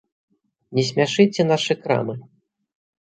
Не 0.77 0.85
смяшыце 0.89 1.41
нашы 1.53 1.73
крамы. 1.85 2.15